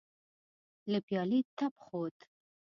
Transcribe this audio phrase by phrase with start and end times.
[0.91, 2.17] له پيالې تپ خوت.